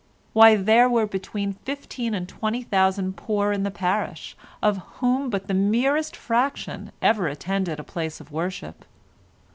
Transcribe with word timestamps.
Why 0.33 0.55
there 0.55 0.89
were 0.89 1.05
between 1.05 1.53
fifteen 1.63 2.15
and 2.15 2.27
twenty 2.27 2.63
thousand 2.63 3.17
poor 3.17 3.51
in 3.51 3.61
the 3.61 3.69
parish, 3.69 4.35
of 4.59 4.77
whom 4.97 5.29
but 5.29 5.47
the 5.47 5.53
merest 5.53 6.15
fraction 6.15 6.91
ever 7.03 7.27
attended 7.27 7.79
a 7.79 7.83
place 7.83 8.19
of 8.19 8.31
worship. 8.31 8.83